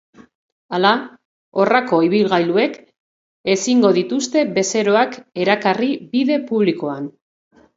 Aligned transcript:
Hala, 0.75 0.93
horrelako 1.63 1.99
ibilgailuek 2.07 2.79
ezingo 3.55 3.93
dituzte 4.01 4.43
bezeroak 4.59 5.15
erakarri 5.45 5.93
bide 6.17 6.41
publikoan. 6.53 7.07